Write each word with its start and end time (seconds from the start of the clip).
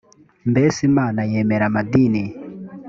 mbese 0.51 0.79
imana 0.89 1.19
yemera 1.31 1.63
amadini 1.69 2.23